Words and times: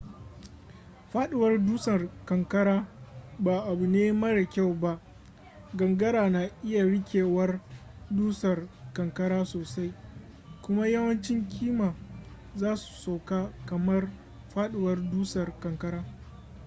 faduwar 1.11 1.53
dusar 1.67 2.01
kankara 2.27 2.87
ba 3.39 3.61
abu 3.65 3.87
ne 3.87 4.11
mara 4.13 4.43
kyau 4.45 4.73
ba 4.73 4.99
gangara 5.73 6.29
na 6.29 6.49
iya 6.63 6.83
rikewar 6.85 7.61
dusar 8.09 8.67
kankara 8.93 9.45
sosai 9.45 9.93
kuma 10.61 10.87
yawancin 10.87 11.47
kima 11.49 11.95
za 12.55 12.75
su 12.77 12.93
sauko 13.03 13.51
kamar 13.65 14.09
faduwar 14.53 15.09
dusar 15.11 15.59
kankara 15.59 16.03